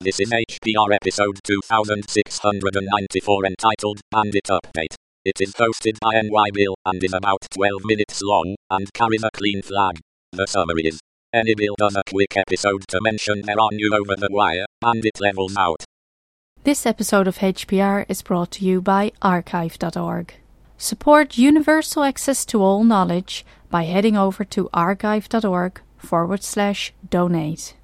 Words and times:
This 0.00 0.20
is 0.20 0.30
HPR 0.30 0.94
episode 0.94 1.40
2694 1.42 3.46
entitled 3.46 4.00
Bandit 4.12 4.44
Update. 4.44 4.94
It 5.24 5.40
is 5.40 5.54
hosted 5.54 5.98
by 6.00 6.22
NY 6.22 6.50
Bill 6.54 6.76
and 6.86 7.02
is 7.02 7.12
about 7.12 7.44
12 7.50 7.84
minutes 7.84 8.22
long 8.22 8.54
and 8.70 8.92
carries 8.92 9.24
a 9.24 9.30
clean 9.32 9.60
flag. 9.60 9.98
The 10.30 10.46
summary 10.46 10.86
is 10.86 11.00
NY 11.34 11.52
Bill 11.56 11.74
does 11.76 11.96
a 11.96 12.04
quick 12.08 12.36
episode 12.36 12.84
to 12.86 13.00
mention 13.02 13.42
there 13.42 13.60
are 13.60 13.70
new 13.72 13.92
over 13.92 14.14
the 14.14 14.28
wire 14.30 14.66
bandit 14.80 15.20
levels 15.20 15.56
out. 15.56 15.82
This 16.62 16.86
episode 16.86 17.26
of 17.26 17.38
HPR 17.38 18.06
is 18.08 18.22
brought 18.22 18.52
to 18.52 18.64
you 18.64 18.80
by 18.80 19.10
archive.org. 19.20 20.32
Support 20.76 21.36
universal 21.36 22.04
access 22.04 22.44
to 22.44 22.62
all 22.62 22.84
knowledge 22.84 23.44
by 23.68 23.82
heading 23.82 24.16
over 24.16 24.44
to 24.44 24.70
archive.org 24.72 25.80
forward 25.98 26.44
slash 26.44 26.92
donate. 27.10 27.74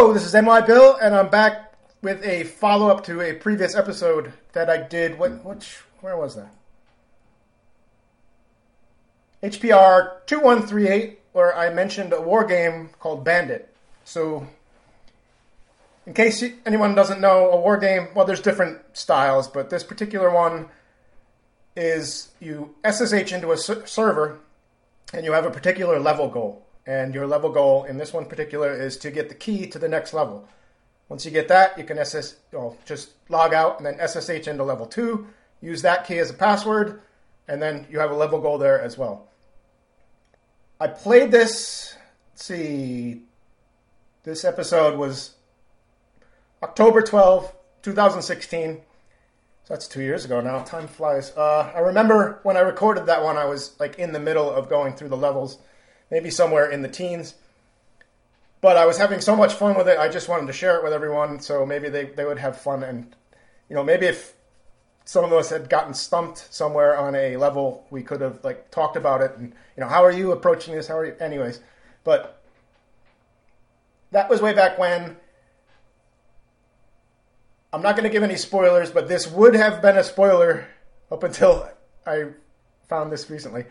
Hello, 0.00 0.14
this 0.14 0.24
is 0.24 0.32
NY 0.32 0.62
Bill, 0.62 0.96
and 0.96 1.14
I'm 1.14 1.28
back 1.28 1.74
with 2.00 2.24
a 2.24 2.44
follow 2.44 2.88
up 2.88 3.04
to 3.04 3.20
a 3.20 3.34
previous 3.34 3.74
episode 3.74 4.32
that 4.54 4.70
I 4.70 4.78
did. 4.78 5.18
What, 5.18 5.44
which, 5.44 5.76
where 6.00 6.16
was 6.16 6.36
that? 6.36 6.54
HPR 9.42 10.24
2138, 10.24 11.20
where 11.32 11.54
I 11.54 11.68
mentioned 11.68 12.14
a 12.14 12.20
war 12.22 12.46
game 12.46 12.88
called 12.98 13.26
Bandit. 13.26 13.68
So, 14.06 14.46
in 16.06 16.14
case 16.14 16.42
anyone 16.64 16.94
doesn't 16.94 17.20
know, 17.20 17.50
a 17.50 17.60
war 17.60 17.76
game, 17.76 18.08
well, 18.14 18.24
there's 18.24 18.40
different 18.40 18.78
styles, 18.94 19.48
but 19.48 19.68
this 19.68 19.84
particular 19.84 20.30
one 20.30 20.70
is 21.76 22.30
you 22.40 22.74
SSH 22.90 23.34
into 23.34 23.52
a 23.52 23.58
ser- 23.58 23.86
server 23.86 24.38
and 25.12 25.26
you 25.26 25.32
have 25.32 25.44
a 25.44 25.50
particular 25.50 26.00
level 26.00 26.28
goal. 26.28 26.64
And 26.86 27.14
your 27.14 27.26
level 27.26 27.50
goal 27.50 27.84
in 27.84 27.98
this 27.98 28.12
one 28.12 28.26
particular 28.26 28.72
is 28.72 28.96
to 28.98 29.10
get 29.10 29.28
the 29.28 29.34
key 29.34 29.66
to 29.68 29.78
the 29.78 29.88
next 29.88 30.12
level. 30.12 30.48
Once 31.08 31.24
you 31.24 31.30
get 31.30 31.48
that, 31.48 31.76
you 31.76 31.84
can 31.84 31.98
SS, 31.98 32.36
well, 32.52 32.76
just 32.86 33.10
log 33.28 33.52
out 33.52 33.78
and 33.78 33.86
then 33.86 34.08
SSH 34.08 34.48
into 34.48 34.64
level 34.64 34.86
two, 34.86 35.26
use 35.60 35.82
that 35.82 36.06
key 36.06 36.18
as 36.18 36.30
a 36.30 36.34
password, 36.34 37.02
and 37.48 37.60
then 37.60 37.86
you 37.90 37.98
have 37.98 38.10
a 38.10 38.14
level 38.14 38.40
goal 38.40 38.58
there 38.58 38.80
as 38.80 38.96
well. 38.96 39.28
I 40.78 40.86
played 40.86 41.30
this, 41.30 41.96
let's 42.32 42.44
see, 42.44 43.22
this 44.22 44.44
episode 44.44 44.98
was 44.98 45.34
October 46.62 47.02
12, 47.02 47.52
2016. 47.82 48.76
So 49.64 49.74
that's 49.74 49.88
two 49.88 50.02
years 50.02 50.24
ago 50.24 50.40
now. 50.40 50.62
Time 50.62 50.86
flies. 50.86 51.32
Uh, 51.36 51.72
I 51.74 51.80
remember 51.80 52.40
when 52.42 52.56
I 52.56 52.60
recorded 52.60 53.06
that 53.06 53.22
one, 53.22 53.36
I 53.36 53.46
was 53.46 53.78
like 53.80 53.98
in 53.98 54.12
the 54.12 54.20
middle 54.20 54.50
of 54.50 54.68
going 54.68 54.94
through 54.94 55.08
the 55.08 55.16
levels, 55.16 55.58
maybe 56.10 56.30
somewhere 56.30 56.70
in 56.70 56.82
the 56.82 56.88
teens. 56.88 57.34
But 58.60 58.76
I 58.76 58.84
was 58.84 58.98
having 58.98 59.20
so 59.20 59.34
much 59.34 59.54
fun 59.54 59.76
with 59.76 59.88
it, 59.88 59.98
I 59.98 60.08
just 60.08 60.28
wanted 60.28 60.46
to 60.46 60.52
share 60.52 60.76
it 60.76 60.84
with 60.84 60.92
everyone, 60.92 61.40
so 61.40 61.64
maybe 61.64 61.88
they, 61.88 62.06
they 62.06 62.24
would 62.24 62.38
have 62.38 62.60
fun. 62.60 62.82
And, 62.82 63.14
you 63.68 63.76
know, 63.76 63.82
maybe 63.82 64.06
if 64.06 64.34
some 65.06 65.24
of 65.24 65.32
us 65.32 65.48
had 65.48 65.70
gotten 65.70 65.94
stumped 65.94 66.52
somewhere 66.52 66.96
on 66.96 67.14
a 67.14 67.36
level, 67.36 67.86
we 67.90 68.02
could 68.02 68.20
have, 68.20 68.44
like, 68.44 68.70
talked 68.70 68.96
about 68.96 69.22
it. 69.22 69.32
And, 69.38 69.54
you 69.76 69.80
know, 69.80 69.88
how 69.88 70.04
are 70.04 70.12
you 70.12 70.32
approaching 70.32 70.74
this? 70.74 70.88
How 70.88 70.98
are 70.98 71.06
you? 71.06 71.14
Anyways. 71.18 71.60
But 72.04 72.42
that 74.10 74.28
was 74.28 74.42
way 74.42 74.52
back 74.52 74.78
when. 74.78 75.16
I'm 77.72 77.82
not 77.82 77.96
going 77.96 78.04
to 78.04 78.12
give 78.12 78.24
any 78.24 78.36
spoilers, 78.36 78.90
but 78.90 79.08
this 79.08 79.30
would 79.30 79.54
have 79.54 79.80
been 79.80 79.96
a 79.96 80.02
spoiler 80.02 80.66
up 81.10 81.22
until 81.22 81.68
I 82.04 82.26
found 82.88 83.12
this 83.12 83.30
recently. 83.30 83.64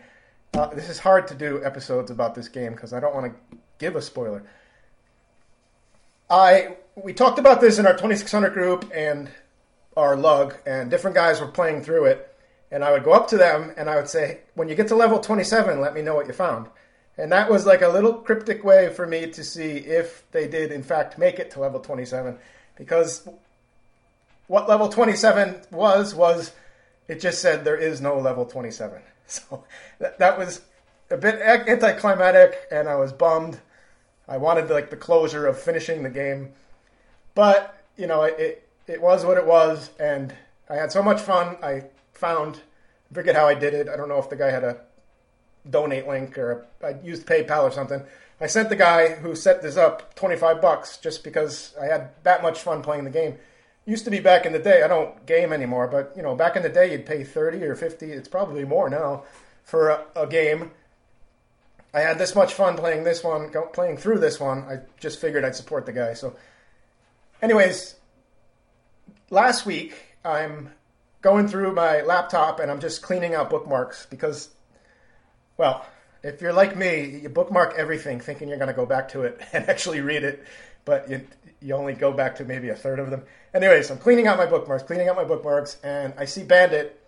Uh, 0.52 0.66
this 0.66 0.88
is 0.88 0.98
hard 0.98 1.28
to 1.28 1.34
do 1.34 1.64
episodes 1.64 2.10
about 2.10 2.34
this 2.34 2.48
game 2.48 2.72
because 2.72 2.92
I 2.92 2.98
don't 2.98 3.14
want 3.14 3.32
to 3.32 3.58
give 3.78 3.94
a 3.94 4.02
spoiler. 4.02 4.42
I 6.28 6.76
we 6.96 7.12
talked 7.12 7.38
about 7.38 7.60
this 7.60 7.78
in 7.78 7.86
our 7.86 7.92
2600 7.92 8.52
group 8.52 8.90
and 8.94 9.30
our 9.96 10.16
lug, 10.16 10.56
and 10.66 10.90
different 10.90 11.14
guys 11.14 11.40
were 11.40 11.46
playing 11.46 11.82
through 11.82 12.06
it. 12.06 12.26
And 12.72 12.84
I 12.84 12.92
would 12.92 13.04
go 13.04 13.12
up 13.12 13.28
to 13.28 13.36
them 13.36 13.72
and 13.76 13.88
I 13.88 13.96
would 13.96 14.08
say, 14.08 14.40
"When 14.54 14.68
you 14.68 14.74
get 14.74 14.88
to 14.88 14.96
level 14.96 15.20
27, 15.20 15.80
let 15.80 15.94
me 15.94 16.02
know 16.02 16.14
what 16.14 16.26
you 16.26 16.32
found." 16.32 16.68
And 17.16 17.30
that 17.32 17.50
was 17.50 17.66
like 17.66 17.82
a 17.82 17.88
little 17.88 18.14
cryptic 18.14 18.64
way 18.64 18.92
for 18.92 19.06
me 19.06 19.30
to 19.30 19.44
see 19.44 19.78
if 19.78 20.24
they 20.32 20.48
did 20.48 20.72
in 20.72 20.82
fact 20.82 21.18
make 21.18 21.38
it 21.38 21.50
to 21.52 21.60
level 21.60 21.80
27, 21.80 22.38
because 22.76 23.28
what 24.46 24.68
level 24.68 24.88
27 24.88 25.62
was 25.70 26.14
was 26.14 26.52
it 27.08 27.20
just 27.20 27.40
said 27.40 27.64
there 27.64 27.76
is 27.76 28.00
no 28.00 28.18
level 28.18 28.44
27 28.44 29.02
so 29.30 29.64
that, 29.98 30.18
that 30.18 30.38
was 30.38 30.62
a 31.10 31.16
bit 31.16 31.40
anticlimactic 31.40 32.66
and 32.70 32.88
i 32.88 32.94
was 32.94 33.12
bummed. 33.12 33.60
I 34.28 34.36
wanted 34.36 34.70
like 34.70 34.90
the 34.90 34.96
closure 34.96 35.48
of 35.48 35.58
finishing 35.58 36.04
the 36.04 36.10
game. 36.10 36.52
But 37.34 37.80
you 37.96 38.06
know 38.06 38.22
it, 38.22 38.68
it, 38.86 39.00
was 39.00 39.24
what 39.24 39.36
it 39.36 39.46
was 39.46 39.90
and 40.00 40.34
i 40.68 40.74
had 40.74 40.90
so 40.90 41.02
much 41.02 41.20
fun 41.20 41.56
i 41.62 41.84
found 42.12 42.60
I 43.10 43.14
forget 43.14 43.36
how 43.36 43.46
i 43.46 43.54
did 43.54 43.74
it 43.74 43.88
i 43.88 43.96
don't 43.96 44.08
know 44.08 44.18
if 44.18 44.30
the 44.30 44.36
guy 44.36 44.50
had 44.50 44.64
a 44.64 44.78
donate 45.68 46.08
link 46.08 46.38
or 46.38 46.66
a, 46.82 46.86
i 46.86 46.94
used 47.02 47.26
paypal 47.26 47.64
or 47.64 47.70
something. 47.70 48.02
I 48.42 48.46
sent 48.46 48.70
the 48.70 48.76
guy 48.76 49.16
who 49.16 49.36
set 49.36 49.60
this 49.60 49.76
up 49.76 50.14
25 50.14 50.62
bucks 50.62 50.96
just 50.96 51.22
because 51.22 51.74
i 51.80 51.86
had 51.86 52.10
that 52.22 52.42
much 52.42 52.60
fun 52.60 52.82
playing 52.82 53.04
the 53.04 53.10
game 53.10 53.38
used 53.90 54.04
to 54.04 54.10
be 54.10 54.20
back 54.20 54.46
in 54.46 54.52
the 54.52 54.58
day. 54.58 54.82
I 54.82 54.88
don't 54.88 55.26
game 55.26 55.52
anymore, 55.52 55.88
but 55.88 56.12
you 56.16 56.22
know, 56.22 56.34
back 56.34 56.56
in 56.56 56.62
the 56.62 56.68
day, 56.68 56.92
you'd 56.92 57.06
pay 57.06 57.24
thirty 57.24 57.62
or 57.64 57.74
fifty. 57.74 58.12
It's 58.12 58.28
probably 58.28 58.64
more 58.64 58.88
now 58.88 59.24
for 59.64 59.90
a, 59.90 60.04
a 60.16 60.26
game. 60.26 60.70
I 61.92 62.00
had 62.00 62.18
this 62.18 62.36
much 62.36 62.54
fun 62.54 62.76
playing 62.76 63.02
this 63.02 63.24
one, 63.24 63.50
playing 63.72 63.96
through 63.96 64.18
this 64.20 64.38
one. 64.38 64.62
I 64.62 64.78
just 65.00 65.20
figured 65.20 65.44
I'd 65.44 65.56
support 65.56 65.86
the 65.86 65.92
guy. 65.92 66.14
So, 66.14 66.36
anyways, 67.42 67.96
last 69.28 69.66
week 69.66 69.96
I'm 70.24 70.70
going 71.20 71.48
through 71.48 71.74
my 71.74 72.02
laptop 72.02 72.60
and 72.60 72.70
I'm 72.70 72.80
just 72.80 73.02
cleaning 73.02 73.34
out 73.34 73.50
bookmarks 73.50 74.06
because, 74.08 74.50
well, 75.56 75.84
if 76.22 76.40
you're 76.40 76.52
like 76.52 76.76
me, 76.76 77.20
you 77.22 77.28
bookmark 77.28 77.74
everything 77.76 78.20
thinking 78.20 78.48
you're 78.48 78.58
going 78.58 78.68
to 78.68 78.74
go 78.74 78.86
back 78.86 79.08
to 79.10 79.22
it 79.22 79.40
and 79.52 79.68
actually 79.68 80.00
read 80.00 80.24
it, 80.24 80.44
but 80.84 81.08
you, 81.10 81.26
you 81.60 81.74
only 81.74 81.94
go 81.94 82.12
back 82.12 82.36
to 82.36 82.44
maybe 82.44 82.68
a 82.68 82.74
third 82.74 82.98
of 82.98 83.10
them. 83.10 83.22
Anyways, 83.54 83.90
I'm 83.90 83.98
cleaning 83.98 84.26
out 84.26 84.38
my 84.38 84.46
bookmarks, 84.46 84.82
cleaning 84.84 85.08
out 85.08 85.16
my 85.16 85.24
bookmarks, 85.24 85.78
and 85.82 86.14
I 86.16 86.24
see 86.24 86.42
Bandit, 86.42 87.00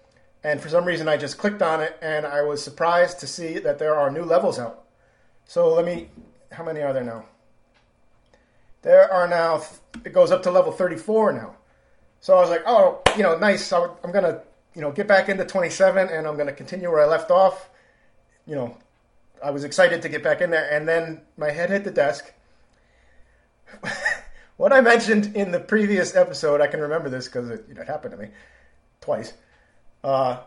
and 0.44 0.60
for 0.60 0.68
some 0.68 0.84
reason 0.84 1.08
I 1.08 1.16
just 1.16 1.38
clicked 1.38 1.62
on 1.62 1.80
it, 1.80 1.96
and 2.02 2.26
I 2.26 2.42
was 2.42 2.62
surprised 2.62 3.20
to 3.20 3.26
see 3.26 3.58
that 3.58 3.78
there 3.78 3.94
are 3.94 4.10
new 4.10 4.24
levels 4.24 4.58
out. 4.58 4.84
So 5.46 5.72
let 5.72 5.84
me, 5.84 6.08
how 6.50 6.64
many 6.64 6.80
are 6.80 6.92
there 6.92 7.04
now? 7.04 7.26
There 8.82 9.12
are 9.12 9.28
now, 9.28 9.62
it 10.04 10.12
goes 10.12 10.32
up 10.32 10.42
to 10.44 10.50
level 10.50 10.72
34 10.72 11.32
now. 11.32 11.56
So 12.20 12.36
I 12.36 12.40
was 12.40 12.50
like, 12.50 12.62
oh, 12.66 13.00
you 13.16 13.22
know, 13.22 13.36
nice. 13.36 13.72
I'm 13.72 14.12
going 14.12 14.24
to, 14.24 14.42
you 14.74 14.80
know, 14.80 14.92
get 14.92 15.06
back 15.06 15.28
into 15.28 15.44
27 15.44 16.08
and 16.08 16.26
I'm 16.26 16.34
going 16.34 16.46
to 16.46 16.52
continue 16.52 16.90
where 16.90 17.02
I 17.02 17.06
left 17.06 17.30
off. 17.30 17.68
You 18.46 18.56
know, 18.56 18.76
I 19.42 19.50
was 19.50 19.64
excited 19.64 20.02
to 20.02 20.08
get 20.08 20.22
back 20.22 20.40
in 20.40 20.50
there. 20.50 20.70
And 20.70 20.88
then 20.88 21.22
my 21.36 21.50
head 21.50 21.70
hit 21.70 21.84
the 21.84 21.90
desk. 21.90 22.32
what 24.56 24.72
I 24.72 24.80
mentioned 24.80 25.34
in 25.36 25.50
the 25.50 25.60
previous 25.60 26.14
episode, 26.14 26.60
I 26.60 26.66
can 26.66 26.80
remember 26.80 27.08
this 27.08 27.26
because 27.26 27.50
it, 27.50 27.64
you 27.68 27.74
know, 27.74 27.82
it 27.82 27.88
happened 27.88 28.12
to 28.12 28.18
me 28.18 28.28
twice. 29.00 29.32
Uh, 30.04 30.38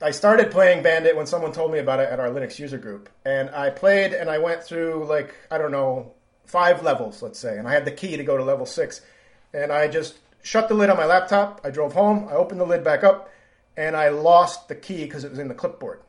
I 0.00 0.10
started 0.10 0.50
playing 0.50 0.82
Bandit 0.82 1.16
when 1.16 1.26
someone 1.26 1.52
told 1.52 1.72
me 1.72 1.78
about 1.78 2.00
it 2.00 2.10
at 2.10 2.20
our 2.20 2.28
Linux 2.28 2.58
user 2.58 2.78
group. 2.78 3.08
And 3.24 3.48
I 3.50 3.70
played 3.70 4.12
and 4.12 4.28
I 4.28 4.38
went 4.38 4.62
through, 4.62 5.06
like, 5.06 5.34
I 5.50 5.56
don't 5.56 5.72
know, 5.72 6.12
five 6.44 6.82
levels, 6.82 7.22
let's 7.22 7.38
say. 7.38 7.56
And 7.56 7.66
I 7.66 7.72
had 7.72 7.84
the 7.84 7.92
key 7.92 8.16
to 8.16 8.24
go 8.24 8.36
to 8.36 8.44
level 8.44 8.66
six. 8.66 9.00
And 9.54 9.72
I 9.72 9.88
just 9.88 10.18
shut 10.42 10.68
the 10.68 10.74
lid 10.74 10.90
on 10.90 10.98
my 10.98 11.06
laptop. 11.06 11.62
I 11.64 11.70
drove 11.70 11.94
home. 11.94 12.28
I 12.28 12.32
opened 12.32 12.60
the 12.60 12.66
lid 12.66 12.84
back 12.84 13.04
up. 13.04 13.30
And 13.76 13.96
I 13.96 14.10
lost 14.10 14.68
the 14.68 14.74
key 14.74 15.04
because 15.04 15.24
it 15.24 15.30
was 15.30 15.38
in 15.38 15.48
the 15.48 15.54
clipboard. 15.54 16.00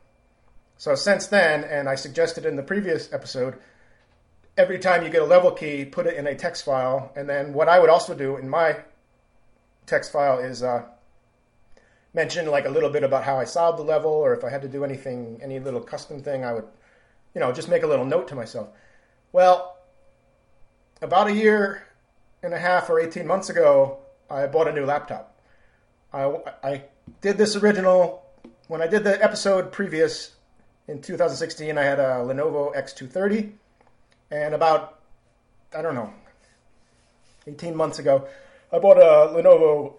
So 0.78 0.94
since 0.94 1.26
then, 1.26 1.64
and 1.64 1.88
I 1.88 1.96
suggested 1.96 2.46
in 2.46 2.54
the 2.54 2.62
previous 2.62 3.12
episode, 3.12 3.58
every 4.56 4.78
time 4.78 5.02
you 5.02 5.10
get 5.10 5.22
a 5.22 5.26
level 5.26 5.50
key, 5.50 5.84
put 5.84 6.06
it 6.06 6.16
in 6.16 6.28
a 6.28 6.36
text 6.36 6.64
file. 6.64 7.12
And 7.16 7.28
then 7.28 7.52
what 7.52 7.68
I 7.68 7.80
would 7.80 7.90
also 7.90 8.14
do 8.14 8.36
in 8.36 8.48
my 8.48 8.76
text 9.86 10.12
file 10.12 10.38
is 10.38 10.62
uh, 10.62 10.84
mention 12.14 12.46
like 12.46 12.64
a 12.64 12.70
little 12.70 12.90
bit 12.90 13.02
about 13.02 13.24
how 13.24 13.40
I 13.40 13.44
solved 13.44 13.80
the 13.80 13.82
level, 13.82 14.12
or 14.12 14.32
if 14.34 14.44
I 14.44 14.50
had 14.50 14.62
to 14.62 14.68
do 14.68 14.84
anything, 14.84 15.40
any 15.42 15.58
little 15.58 15.80
custom 15.80 16.22
thing, 16.22 16.44
I 16.44 16.52
would, 16.52 16.68
you 17.34 17.40
know, 17.40 17.50
just 17.50 17.68
make 17.68 17.82
a 17.82 17.88
little 17.88 18.04
note 18.04 18.28
to 18.28 18.36
myself. 18.36 18.68
Well, 19.32 19.78
about 21.02 21.26
a 21.26 21.32
year 21.32 21.88
and 22.40 22.54
a 22.54 22.58
half 22.58 22.88
or 22.88 23.00
18 23.00 23.26
months 23.26 23.50
ago, 23.50 23.98
I 24.30 24.46
bought 24.46 24.68
a 24.68 24.72
new 24.72 24.84
laptop. 24.84 25.40
I, 26.12 26.36
I 26.62 26.84
did 27.20 27.36
this 27.36 27.56
original, 27.56 28.24
when 28.68 28.80
I 28.80 28.86
did 28.86 29.02
the 29.02 29.20
episode 29.22 29.72
previous 29.72 30.34
in 30.88 31.02
2016, 31.02 31.76
I 31.76 31.82
had 31.82 32.00
a 32.00 32.24
Lenovo 32.24 32.74
X230. 32.74 33.52
And 34.30 34.54
about, 34.54 34.98
I 35.76 35.82
don't 35.82 35.94
know, 35.94 36.12
18 37.46 37.76
months 37.76 37.98
ago, 37.98 38.26
I 38.72 38.78
bought 38.78 38.96
a 38.96 39.32
Lenovo 39.34 39.94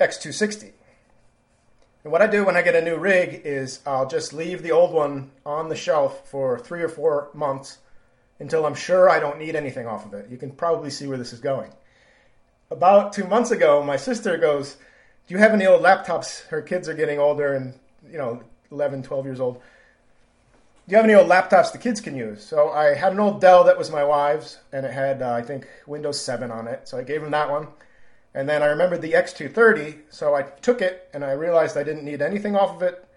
X260. 0.00 0.72
And 2.04 2.12
what 2.12 2.22
I 2.22 2.26
do 2.26 2.44
when 2.44 2.56
I 2.56 2.62
get 2.62 2.74
a 2.74 2.82
new 2.82 2.96
rig 2.96 3.42
is 3.44 3.80
I'll 3.86 4.08
just 4.08 4.32
leave 4.32 4.62
the 4.62 4.72
old 4.72 4.92
one 4.92 5.30
on 5.46 5.68
the 5.68 5.76
shelf 5.76 6.28
for 6.28 6.58
three 6.58 6.82
or 6.82 6.88
four 6.88 7.28
months 7.32 7.78
until 8.40 8.66
I'm 8.66 8.74
sure 8.74 9.08
I 9.08 9.20
don't 9.20 9.38
need 9.38 9.54
anything 9.54 9.86
off 9.86 10.04
of 10.04 10.14
it. 10.14 10.28
You 10.28 10.36
can 10.36 10.50
probably 10.50 10.90
see 10.90 11.06
where 11.06 11.18
this 11.18 11.32
is 11.32 11.40
going. 11.40 11.70
About 12.70 13.12
two 13.12 13.24
months 13.24 13.50
ago, 13.50 13.84
my 13.84 13.96
sister 13.96 14.36
goes, 14.38 14.76
Do 15.28 15.34
you 15.34 15.38
have 15.38 15.52
any 15.52 15.66
old 15.66 15.82
laptops? 15.82 16.46
Her 16.48 16.62
kids 16.62 16.88
are 16.88 16.94
getting 16.94 17.18
older 17.18 17.54
and, 17.54 17.74
you 18.10 18.18
know, 18.18 18.42
11, 18.70 19.02
12 19.04 19.24
years 19.26 19.40
old. 19.40 19.60
You 20.92 20.96
have 20.96 21.06
any 21.06 21.14
old 21.14 21.30
laptops 21.30 21.72
the 21.72 21.78
kids 21.78 22.02
can 22.02 22.14
use? 22.14 22.44
So 22.44 22.68
I 22.68 22.92
had 22.92 23.14
an 23.14 23.20
old 23.20 23.40
Dell 23.40 23.64
that 23.64 23.78
was 23.78 23.90
my 23.90 24.04
wife's, 24.04 24.58
and 24.72 24.84
it 24.84 24.92
had, 24.92 25.22
uh, 25.22 25.32
I 25.32 25.40
think, 25.40 25.66
Windows 25.86 26.20
7 26.20 26.50
on 26.50 26.68
it. 26.68 26.86
So 26.86 26.98
I 26.98 27.02
gave 27.02 27.22
him 27.22 27.30
that 27.30 27.50
one. 27.50 27.68
And 28.34 28.46
then 28.46 28.62
I 28.62 28.66
remembered 28.66 29.00
the 29.00 29.12
X230, 29.12 30.00
so 30.10 30.34
I 30.34 30.42
took 30.42 30.82
it 30.82 31.08
and 31.14 31.24
I 31.24 31.32
realized 31.32 31.78
I 31.78 31.82
didn't 31.82 32.04
need 32.04 32.20
anything 32.20 32.54
off 32.54 32.76
of 32.76 32.82
it 32.82 33.08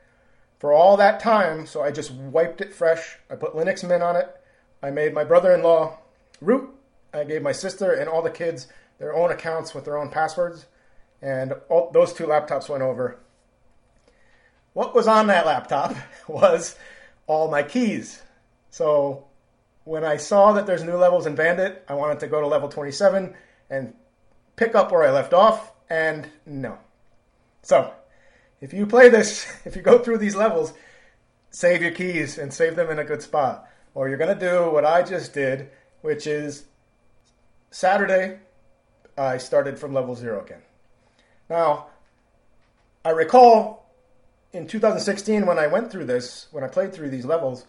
for 0.57 0.71
all 0.71 0.95
that 0.95 1.19
time. 1.19 1.65
So 1.65 1.81
I 1.81 1.91
just 1.91 2.11
wiped 2.11 2.61
it 2.61 2.73
fresh. 2.73 3.17
I 3.29 3.35
put 3.35 3.55
Linux 3.55 3.85
Mint 3.85 4.01
on 4.01 4.15
it. 4.15 4.33
I 4.81 4.89
made 4.89 5.13
my 5.13 5.25
brother 5.25 5.53
in 5.53 5.61
law 5.61 5.97
root. 6.39 6.73
I 7.13 7.25
gave 7.25 7.41
my 7.41 7.51
sister 7.51 7.91
and 7.91 8.07
all 8.07 8.21
the 8.21 8.29
kids 8.29 8.67
their 8.99 9.13
own 9.13 9.31
accounts 9.31 9.75
with 9.75 9.83
their 9.83 9.97
own 9.97 10.07
passwords. 10.07 10.65
And 11.21 11.51
all, 11.67 11.91
those 11.91 12.13
two 12.13 12.25
laptops 12.25 12.69
went 12.69 12.83
over. 12.83 13.19
What 14.71 14.95
was 14.95 15.09
on 15.09 15.27
that 15.27 15.45
laptop 15.45 15.93
was 16.29 16.77
all 17.27 17.49
my 17.49 17.63
keys. 17.63 18.21
So 18.69 19.25
when 19.85 20.03
I 20.03 20.17
saw 20.17 20.51
that 20.53 20.65
there's 20.65 20.83
new 20.83 20.97
levels 20.97 21.25
in 21.25 21.35
Bandit, 21.35 21.83
I 21.87 21.93
wanted 21.93 22.19
to 22.21 22.27
go 22.27 22.41
to 22.41 22.47
level 22.47 22.69
27 22.69 23.33
and 23.69 23.93
pick 24.55 24.75
up 24.75 24.91
where 24.91 25.03
I 25.03 25.11
left 25.11 25.33
off, 25.33 25.71
and 25.89 26.27
no. 26.45 26.77
So, 27.61 27.93
if 28.61 28.73
you 28.73 28.85
play 28.85 29.09
this, 29.09 29.47
if 29.65 29.75
you 29.75 29.81
go 29.81 29.99
through 29.99 30.17
these 30.17 30.35
levels, 30.35 30.73
save 31.51 31.81
your 31.81 31.91
keys 31.91 32.37
and 32.37 32.53
save 32.53 32.75
them 32.75 32.89
in 32.89 32.99
a 32.99 33.03
good 33.03 33.21
spot. 33.21 33.69
Or 33.93 34.09
you're 34.09 34.17
going 34.17 34.37
to 34.37 34.49
do 34.49 34.71
what 34.71 34.85
I 34.85 35.03
just 35.03 35.33
did, 35.33 35.69
which 36.01 36.27
is 36.27 36.65
Saturday, 37.71 38.39
I 39.17 39.37
started 39.37 39.79
from 39.79 39.93
level 39.93 40.15
zero 40.15 40.43
again. 40.43 40.61
Now, 41.49 41.87
I 43.05 43.11
recall 43.11 43.84
in 44.55 44.67
2016 44.67 45.45
when 45.45 45.59
I 45.59 45.67
went 45.67 45.91
through 45.91 46.05
this, 46.05 46.47
when 46.51 46.63
I 46.63 46.67
played 46.67 46.93
through 46.93 47.09
these 47.09 47.25
levels, 47.25 47.65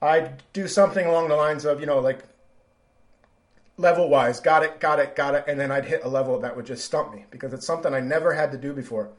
I'd 0.00 0.42
do 0.52 0.66
something 0.66 1.06
along 1.06 1.28
the 1.28 1.36
lines 1.36 1.64
of, 1.64 1.80
you 1.80 1.86
know, 1.86 1.98
like 1.98 2.24
level 3.76 4.08
wise, 4.08 4.40
got 4.40 4.62
it, 4.62 4.80
got 4.80 4.98
it, 4.98 5.14
got 5.14 5.34
it, 5.34 5.44
and 5.46 5.60
then 5.60 5.70
I'd 5.70 5.84
hit 5.84 6.04
a 6.04 6.08
level 6.08 6.38
that 6.40 6.56
would 6.56 6.66
just 6.66 6.84
stump 6.84 7.14
me 7.14 7.26
because 7.30 7.52
it's 7.52 7.66
something 7.66 7.92
I 7.92 8.00
never 8.00 8.32
had 8.32 8.50
to 8.52 8.58
do 8.58 8.72
before. 8.72 9.10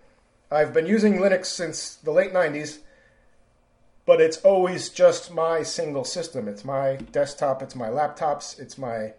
I've 0.49 0.73
been 0.73 0.88
using 0.88 1.15
Linux 1.15 1.45
since 1.45 1.95
the 1.95 2.11
late 2.11 2.33
90s, 2.33 2.79
but 4.05 4.21
it's 4.21 4.38
always 4.38 4.89
just 4.89 5.33
my 5.33 5.63
single 5.63 6.03
system. 6.03 6.47
It's 6.47 6.63
my 6.63 6.95
desktop, 7.11 7.61
it's 7.61 7.75
my 7.75 7.89
laptops, 7.89 8.59
it's 8.59 8.77
my 8.77 9.13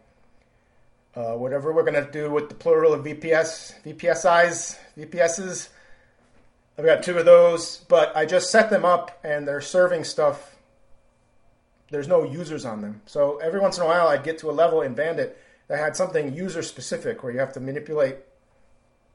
uh, 1.14 1.34
whatever 1.34 1.72
we're 1.72 1.82
going 1.82 2.04
to 2.04 2.10
do 2.10 2.30
with 2.30 2.48
the 2.48 2.54
plural 2.54 2.92
of 2.92 3.04
VPS, 3.04 3.82
VPSIs, 3.84 4.78
VPSs. 4.96 5.68
I've 6.78 6.84
got 6.84 7.02
two 7.02 7.18
of 7.18 7.24
those, 7.24 7.78
but 7.88 8.16
I 8.16 8.24
just 8.24 8.50
set 8.50 8.70
them 8.70 8.84
up 8.84 9.18
and 9.24 9.48
they're 9.48 9.60
serving 9.60 10.04
stuff 10.04 10.54
there's 11.90 12.08
no 12.08 12.22
users 12.24 12.64
on 12.64 12.82
them. 12.82 13.00
So 13.06 13.38
every 13.38 13.60
once 13.60 13.78
in 13.78 13.84
a 13.84 13.86
while, 13.86 14.08
I'd 14.08 14.22
get 14.22 14.38
to 14.38 14.50
a 14.50 14.52
level 14.52 14.82
in 14.82 14.94
Bandit 14.94 15.38
that 15.68 15.78
had 15.78 15.96
something 15.96 16.34
user 16.34 16.62
specific 16.62 17.22
where 17.22 17.32
you 17.32 17.38
have 17.38 17.52
to 17.54 17.60
manipulate 17.60 18.16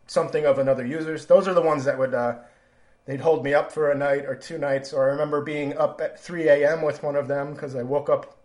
something 0.07 0.45
of 0.45 0.59
another 0.59 0.85
user's. 0.85 1.25
Those 1.25 1.47
are 1.47 1.53
the 1.53 1.61
ones 1.61 1.85
that 1.85 1.97
would 1.97 2.13
uh, 2.13 2.39
they'd 3.05 3.21
hold 3.21 3.43
me 3.43 3.53
up 3.53 3.71
for 3.71 3.91
a 3.91 3.97
night 3.97 4.25
or 4.25 4.35
two 4.35 4.57
nights. 4.57 4.91
Or 4.91 5.07
I 5.07 5.11
remember 5.11 5.41
being 5.41 5.77
up 5.77 6.01
at 6.01 6.19
3 6.19 6.47
a.m. 6.49 6.81
with 6.81 7.03
one 7.03 7.15
of 7.15 7.27
them 7.27 7.53
because 7.53 7.75
I 7.75 7.83
woke 7.83 8.09
up 8.09 8.37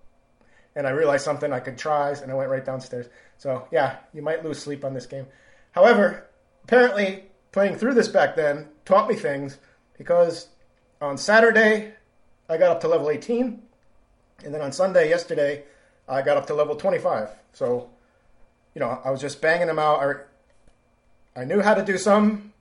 and 0.76 0.86
I 0.86 0.90
realized 0.90 1.24
something 1.24 1.52
I 1.52 1.60
could 1.60 1.76
try, 1.76 2.10
and 2.10 2.30
I 2.30 2.34
went 2.34 2.50
right 2.50 2.64
downstairs. 2.64 3.08
So 3.38 3.66
yeah, 3.72 3.96
you 4.12 4.22
might 4.22 4.44
lose 4.44 4.58
sleep 4.60 4.84
on 4.84 4.94
this 4.94 5.06
game. 5.06 5.26
However, 5.72 6.28
apparently 6.64 7.24
playing 7.52 7.76
through 7.76 7.94
this 7.94 8.08
back 8.08 8.36
then 8.36 8.68
taught 8.84 9.08
me 9.08 9.14
things 9.14 9.58
because 9.96 10.48
on 11.00 11.18
Saturday 11.18 11.92
I 12.48 12.56
got 12.56 12.70
up 12.70 12.80
to 12.82 12.88
level 12.88 13.10
18 13.10 13.62
and 14.44 14.54
then 14.54 14.60
on 14.60 14.72
Sunday, 14.72 15.08
yesterday, 15.08 15.64
I 16.08 16.22
got 16.22 16.36
up 16.36 16.46
to 16.46 16.54
level 16.54 16.76
25. 16.76 17.30
So, 17.52 17.90
you 18.74 18.80
know, 18.80 19.00
I 19.04 19.10
was 19.10 19.20
just 19.20 19.40
banging 19.40 19.66
them 19.66 19.78
out. 19.78 20.00
I, 21.36 21.40
I 21.40 21.44
knew 21.44 21.60
how 21.60 21.74
to 21.74 21.84
do 21.84 21.98
some. 21.98 22.52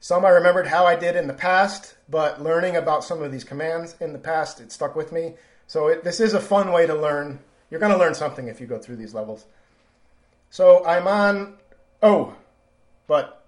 Some 0.00 0.24
I 0.24 0.30
remembered 0.30 0.66
how 0.66 0.86
I 0.86 0.96
did 0.96 1.16
in 1.16 1.26
the 1.26 1.34
past, 1.34 1.94
but 2.08 2.42
learning 2.42 2.76
about 2.76 3.04
some 3.04 3.22
of 3.22 3.32
these 3.32 3.44
commands 3.44 3.96
in 4.00 4.12
the 4.12 4.18
past, 4.18 4.60
it 4.60 4.72
stuck 4.72 4.96
with 4.96 5.12
me. 5.12 5.34
So 5.66 5.88
it, 5.88 6.04
this 6.04 6.20
is 6.20 6.34
a 6.34 6.40
fun 6.40 6.72
way 6.72 6.86
to 6.86 6.94
learn. 6.94 7.38
You're 7.70 7.80
going 7.80 7.92
to 7.92 7.98
learn 7.98 8.14
something 8.14 8.48
if 8.48 8.60
you 8.60 8.66
go 8.66 8.78
through 8.78 8.96
these 8.96 9.14
levels. 9.14 9.46
So 10.50 10.84
I'm 10.86 11.06
on. 11.06 11.54
Oh, 12.02 12.34
but 13.06 13.43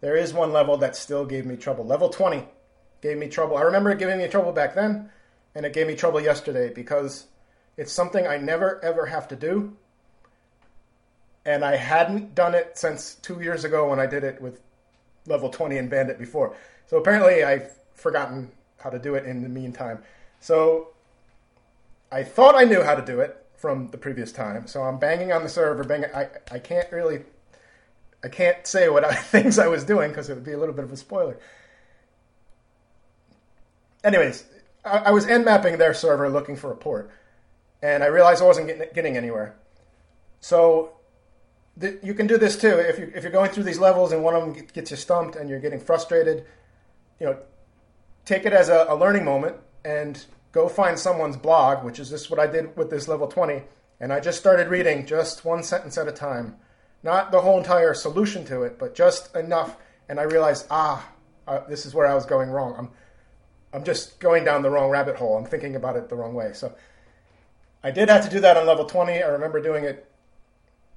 there 0.00 0.16
is 0.16 0.32
one 0.32 0.52
level 0.52 0.76
that 0.78 0.96
still 0.96 1.24
gave 1.24 1.46
me 1.46 1.56
trouble. 1.56 1.84
Level 1.84 2.08
20 2.08 2.44
gave 3.00 3.18
me 3.18 3.28
trouble. 3.28 3.56
I 3.56 3.62
remember 3.62 3.90
it 3.90 3.98
giving 3.98 4.18
me 4.18 4.28
trouble 4.28 4.52
back 4.52 4.74
then 4.74 5.10
and 5.54 5.64
it 5.64 5.72
gave 5.72 5.86
me 5.86 5.94
trouble 5.94 6.20
yesterday 6.20 6.72
because 6.72 7.26
it's 7.76 7.92
something 7.92 8.26
I 8.26 8.36
never 8.36 8.82
ever 8.84 9.06
have 9.06 9.28
to 9.28 9.36
do. 9.36 9.76
And 11.44 11.64
I 11.64 11.76
hadn't 11.76 12.34
done 12.34 12.54
it 12.54 12.76
since 12.76 13.14
two 13.14 13.40
years 13.40 13.64
ago 13.64 13.88
when 13.88 14.00
I 14.00 14.06
did 14.06 14.24
it 14.24 14.40
with 14.40 14.60
level 15.26 15.48
20 15.48 15.78
and 15.78 15.88
Bandit 15.88 16.18
before. 16.18 16.56
So 16.86 16.96
apparently 16.98 17.44
I've 17.44 17.72
forgotten 17.94 18.50
how 18.78 18.90
to 18.90 18.98
do 18.98 19.14
it 19.14 19.24
in 19.24 19.42
the 19.42 19.48
meantime. 19.48 20.02
So 20.40 20.88
I 22.10 22.22
thought 22.22 22.54
I 22.54 22.64
knew 22.64 22.82
how 22.82 22.94
to 22.94 23.04
do 23.04 23.20
it 23.20 23.44
from 23.56 23.88
the 23.88 23.98
previous 23.98 24.32
time. 24.32 24.66
So 24.66 24.82
I'm 24.82 24.98
banging 24.98 25.32
on 25.32 25.42
the 25.42 25.48
server, 25.48 25.82
banging. 25.84 26.10
I, 26.14 26.28
I 26.50 26.58
can't 26.58 26.90
really, 26.92 27.22
I 28.26 28.28
can't 28.28 28.66
say 28.66 28.88
what 28.88 29.04
I, 29.04 29.14
things 29.14 29.58
I 29.58 29.68
was 29.68 29.84
doing 29.84 30.10
because 30.10 30.28
it 30.28 30.34
would 30.34 30.44
be 30.44 30.52
a 30.52 30.58
little 30.58 30.74
bit 30.74 30.84
of 30.84 30.90
a 30.90 30.96
spoiler. 30.96 31.38
Anyways, 34.02 34.44
I, 34.84 34.98
I 34.98 35.10
was 35.12 35.26
nmapping 35.26 35.78
their 35.78 35.94
server 35.94 36.28
looking 36.28 36.56
for 36.56 36.72
a 36.72 36.76
port, 36.76 37.10
and 37.82 38.02
I 38.02 38.06
realized 38.06 38.42
I 38.42 38.46
wasn't 38.46 38.66
getting, 38.66 38.88
getting 38.94 39.16
anywhere. 39.16 39.56
So 40.40 40.96
th- 41.80 42.00
you 42.02 42.14
can 42.14 42.26
do 42.26 42.36
this 42.36 42.56
too. 42.56 42.78
If 42.78 42.98
you 42.98 43.12
if 43.14 43.22
you're 43.22 43.32
going 43.32 43.50
through 43.50 43.64
these 43.64 43.78
levels 43.78 44.10
and 44.10 44.24
one 44.24 44.34
of 44.34 44.42
them 44.42 44.66
gets 44.74 44.90
you 44.90 44.96
stumped 44.96 45.36
and 45.36 45.48
you're 45.48 45.60
getting 45.60 45.80
frustrated, 45.80 46.44
you 47.20 47.26
know, 47.26 47.38
take 48.24 48.44
it 48.44 48.52
as 48.52 48.68
a, 48.68 48.86
a 48.88 48.96
learning 48.96 49.24
moment 49.24 49.56
and 49.84 50.24
go 50.50 50.68
find 50.68 50.98
someone's 50.98 51.36
blog, 51.36 51.84
which 51.84 52.00
is 52.00 52.10
just 52.10 52.28
what 52.28 52.40
I 52.40 52.48
did 52.48 52.76
with 52.76 52.90
this 52.90 53.06
level 53.06 53.28
20, 53.28 53.62
and 54.00 54.12
I 54.12 54.18
just 54.18 54.38
started 54.38 54.66
reading 54.66 55.06
just 55.06 55.44
one 55.44 55.62
sentence 55.62 55.96
at 55.96 56.08
a 56.08 56.12
time, 56.12 56.56
not 57.06 57.32
the 57.32 57.40
whole 57.40 57.56
entire 57.56 57.94
solution 57.94 58.44
to 58.46 58.64
it, 58.64 58.78
but 58.78 58.94
just 58.94 59.34
enough. 59.34 59.76
And 60.10 60.20
I 60.20 60.24
realized, 60.24 60.66
ah, 60.70 61.08
uh, 61.48 61.60
this 61.68 61.86
is 61.86 61.94
where 61.94 62.06
I 62.06 62.14
was 62.14 62.26
going 62.26 62.50
wrong. 62.50 62.74
I'm 62.76 62.90
I'm 63.72 63.84
just 63.84 64.20
going 64.20 64.44
down 64.44 64.62
the 64.62 64.70
wrong 64.70 64.90
rabbit 64.90 65.16
hole. 65.16 65.36
I'm 65.36 65.44
thinking 65.44 65.76
about 65.76 65.96
it 65.96 66.08
the 66.08 66.16
wrong 66.16 66.34
way. 66.34 66.52
So 66.54 66.74
I 67.84 67.90
did 67.90 68.08
have 68.08 68.24
to 68.24 68.30
do 68.30 68.40
that 68.40 68.56
on 68.56 68.66
level 68.66 68.86
20. 68.86 69.22
I 69.22 69.28
remember 69.28 69.60
doing 69.60 69.84
it 69.84 70.10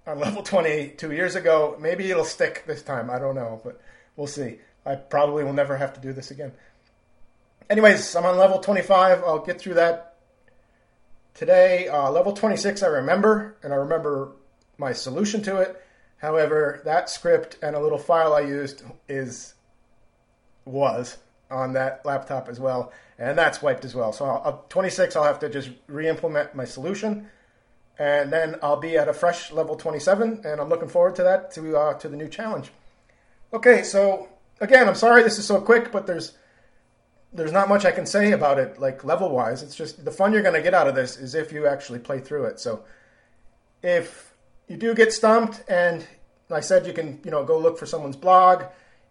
on 0.08 0.20
level 0.28 0.44
20 0.44 0.89
two 0.98 1.12
years 1.12 1.36
ago. 1.36 1.78
Maybe 1.80 2.10
it'll 2.10 2.24
stick 2.24 2.63
this 2.66 2.82
time. 2.82 3.10
I 3.10 3.20
don't 3.20 3.36
know, 3.36 3.60
but 3.63 3.82
we'll 4.16 4.28
see. 4.28 4.60
I 4.86 4.96
probably 4.96 5.44
will 5.44 5.54
never 5.54 5.78
have 5.78 5.94
to 5.94 6.00
do 6.00 6.13
this 6.13 6.32
again. 6.32 6.54
Anyways, 7.70 8.16
I'm 8.16 8.25
on 8.25 8.38
level 8.38 8.60
25. 8.60 9.24
I'll 9.24 9.46
get 9.46 9.60
through 9.60 9.75
that 9.75 10.16
today. 11.34 11.88
Uh, 11.88 12.10
level 12.10 12.32
26, 12.32 12.82
I 12.82 12.88
remember, 12.88 13.58
and 13.62 13.74
I 13.74 13.75
remember 13.75 14.32
my 14.78 14.94
solution 14.94 15.44
to 15.44 15.58
it. 15.58 15.84
However, 16.20 16.82
that 16.86 17.10
script 17.10 17.58
and 17.62 17.76
a 17.76 17.80
little 17.80 17.98
file 17.98 18.34
I 18.34 18.42
used 18.42 18.84
is 19.08 19.54
was 20.66 21.18
on 21.50 21.74
that 21.74 22.06
laptop 22.06 22.48
as 22.50 22.60
well, 22.60 22.92
and 23.18 23.38
that's 23.38 23.62
wiped 23.62 23.86
as 23.86 23.96
well. 23.96 24.14
So 24.14 24.26
I'll, 24.26 24.66
26, 24.70 25.16
I'll 25.16 25.24
have 25.24 25.40
to 25.40 25.50
just 25.50 25.72
re-implement 25.88 26.54
my 26.54 26.66
solution, 26.66 27.28
and 27.98 28.32
then 28.32 28.58
I'll 28.62 28.80
be 28.80 28.98
at 28.98 29.08
a 29.08 29.14
fresh 29.14 29.52
level 29.52 29.76
27, 29.76 30.42
and 30.44 30.62
I'm 30.62 30.70
looking 30.70 30.90
forward 30.90 31.16
to 31.16 31.24
that 31.24 31.52
to 31.52 31.78
uh, 31.78 31.94
to 31.96 32.10
the 32.10 32.18
new 32.18 32.28
challenge. 32.28 32.70
Okay, 33.54 33.82
so 33.84 34.30
again, 34.62 34.88
I'm 34.88 34.96
sorry 34.96 35.24
this 35.24 35.40
is 35.40 35.46
so 35.46 35.62
quick, 35.62 35.92
but 35.92 36.06
there's 36.06 36.38
there's 37.32 37.52
not 37.52 37.70
much 37.70 37.86
I 37.86 37.92
can 37.92 38.06
say 38.06 38.32
about 38.32 38.60
it, 38.60 38.80
like 38.80 39.04
level 39.04 39.30
wise. 39.30 39.64
It's 39.64 39.76
just 39.76 40.04
the 40.04 40.12
fun 40.12 40.34
you're 40.34 40.42
going 40.42 40.56
to 40.56 40.62
get 40.62 40.74
out 40.74 40.88
of 40.88 40.96
this 40.96 41.18
is 41.18 41.36
if 41.36 41.52
you 41.52 41.68
actually 41.68 42.00
play 42.00 42.20
through 42.20 42.46
it. 42.46 42.60
So 42.60 42.84
if 43.84 44.28
you 44.70 44.78
do 44.78 44.94
get 44.94 45.12
stumped, 45.12 45.64
and 45.68 46.08
I 46.50 46.62
said 46.62 46.88
you 46.88 46.94
can, 46.94 47.20
you 47.26 47.32
know, 47.32 47.44
go 47.44 47.60
look 47.60 47.78
for 47.78 47.86
someone's 47.86 48.16
blog. 48.16 48.64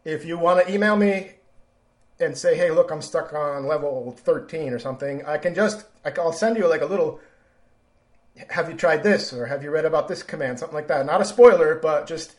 If 0.04 0.24
you 0.24 0.38
want 0.38 0.66
to 0.66 0.72
email 0.72 0.96
me 0.96 1.32
and 2.18 2.36
say, 2.36 2.56
hey, 2.56 2.70
look, 2.70 2.90
I'm 2.90 3.02
stuck 3.02 3.32
on 3.34 3.66
level 3.66 4.12
13 4.12 4.72
or 4.72 4.78
something, 4.78 5.24
I 5.26 5.36
can 5.36 5.54
just, 5.54 5.84
I'll 6.04 6.32
send 6.32 6.56
you 6.56 6.66
like 6.66 6.80
a 6.80 6.86
little, 6.86 7.20
have 8.48 8.70
you 8.70 8.76
tried 8.76 9.02
this 9.02 9.32
or 9.32 9.46
have 9.46 9.62
you 9.62 9.70
read 9.70 9.84
about 9.84 10.08
this 10.08 10.22
command, 10.22 10.58
something 10.58 10.74
like 10.74 10.88
that. 10.88 11.04
Not 11.04 11.20
a 11.20 11.24
spoiler, 11.24 11.74
but 11.74 12.06
just 12.06 12.34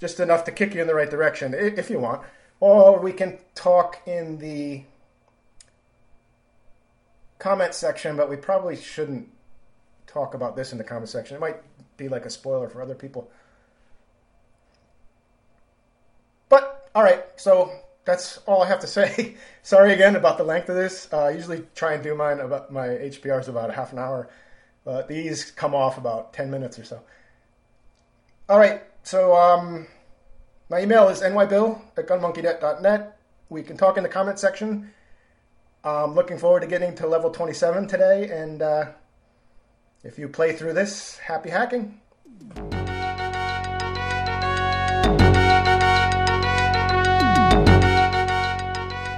just 0.00 0.18
enough 0.18 0.44
to 0.44 0.50
kick 0.52 0.74
you 0.74 0.80
in 0.80 0.86
the 0.86 0.94
right 0.94 1.10
direction 1.10 1.54
if 1.54 1.90
you 1.90 2.00
want. 2.00 2.22
Or 2.58 2.98
we 2.98 3.12
can 3.12 3.38
talk 3.54 3.98
in 4.06 4.38
the 4.38 4.82
comment 7.38 7.74
section, 7.74 8.16
but 8.16 8.28
we 8.28 8.36
probably 8.36 8.76
shouldn't 8.76 9.28
talk 10.06 10.34
about 10.34 10.56
this 10.56 10.72
in 10.72 10.78
the 10.78 10.84
comment 10.84 11.08
section. 11.08 11.36
It 11.36 11.40
might 11.40 11.56
be 12.00 12.08
like 12.08 12.24
a 12.24 12.30
spoiler 12.30 12.68
for 12.68 12.82
other 12.82 12.94
people. 12.94 13.30
But, 16.48 16.90
all 16.94 17.04
right, 17.04 17.24
so 17.36 17.70
that's 18.04 18.38
all 18.38 18.62
I 18.62 18.68
have 18.68 18.80
to 18.80 18.86
say. 18.86 19.36
Sorry 19.62 19.92
again 19.92 20.16
about 20.16 20.38
the 20.38 20.44
length 20.44 20.68
of 20.68 20.76
this. 20.76 21.08
Uh, 21.12 21.24
I 21.24 21.30
usually 21.30 21.64
try 21.76 21.92
and 21.92 22.02
do 22.02 22.14
mine 22.14 22.40
about 22.40 22.72
my 22.72 22.88
HPRs 22.88 23.48
about 23.48 23.70
a 23.70 23.74
half 23.74 23.92
an 23.92 23.98
hour, 23.98 24.28
but 24.84 25.06
these 25.06 25.50
come 25.50 25.74
off 25.74 25.98
about 25.98 26.32
10 26.32 26.50
minutes 26.50 26.78
or 26.78 26.84
so. 26.84 27.00
All 28.48 28.58
right, 28.58 28.82
so 29.04 29.36
um, 29.36 29.86
my 30.70 30.80
email 30.80 31.08
is 31.08 31.20
nybill 31.20 31.80
at 31.96 32.08
gunmonkeynet.net. 32.08 33.16
We 33.48 33.62
can 33.62 33.76
talk 33.76 33.96
in 33.96 34.02
the 34.02 34.08
comment 34.08 34.38
section. 34.38 34.90
I'm 35.84 36.14
looking 36.14 36.38
forward 36.38 36.60
to 36.60 36.66
getting 36.66 36.94
to 36.96 37.06
level 37.06 37.30
27 37.30 37.86
today, 37.86 38.28
and 38.30 38.62
uh, 38.62 38.86
if 40.02 40.18
you 40.18 40.28
play 40.28 40.52
through 40.52 40.72
this, 40.72 41.18
happy 41.18 41.50
hacking. 41.50 42.00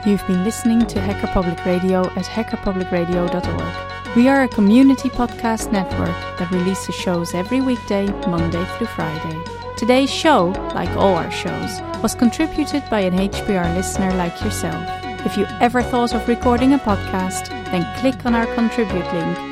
You've 0.05 0.27
been 0.27 0.43
listening 0.43 0.85
to 0.87 1.01
Hacker 1.01 1.29
Public 1.29 1.65
Radio 1.65 2.01
at 2.01 2.25
hackerpublicradio.org. 2.25 4.17
We 4.17 4.29
are 4.29 4.43
a 4.43 4.49
community 4.49 5.09
podcast 5.09 5.71
network 5.71 6.17
that 6.39 6.51
releases 6.51 6.95
shows 6.95 7.35
every 7.35 7.61
weekday, 7.61 8.07
Monday 8.27 8.65
through 8.77 8.89
Friday. 8.89 9.41
Today's 9.77 10.11
show, 10.11 10.49
like 10.75 10.91
all 10.97 11.15
our 11.15 11.31
shows, 11.31 11.81
was 12.03 12.17
contributed 12.17 12.83
by 12.91 13.01
an 13.01 13.15
HPR 13.17 13.75
listener 13.77 14.13
like 14.15 14.43
yourself. 14.43 14.85
If 15.25 15.37
you 15.37 15.47
ever 15.61 15.83
thought 15.83 16.15
of 16.15 16.27
recording 16.27 16.75
a 16.75 16.79
podcast, 16.79 17.49
then 17.71 17.87
click 18.01 18.27
on 18.27 18.35
our 18.35 18.53
contribute 18.55 19.07
link 19.15 19.52